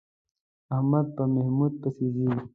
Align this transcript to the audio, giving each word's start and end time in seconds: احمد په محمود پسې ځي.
احمد 0.75 1.05
په 1.15 1.23
محمود 1.35 1.73
پسې 1.81 2.07
ځي. 2.15 2.29